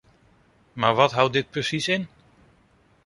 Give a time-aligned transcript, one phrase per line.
[0.73, 2.07] Maar wat houdt dit precies in?